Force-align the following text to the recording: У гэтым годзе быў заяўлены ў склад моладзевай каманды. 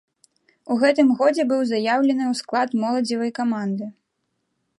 У 0.75 0.77
гэтым 0.83 1.07
годзе 1.19 1.43
быў 1.53 1.61
заяўлены 1.73 2.23
ў 2.31 2.41
склад 2.41 2.69
моладзевай 2.85 3.31
каманды. 3.41 3.85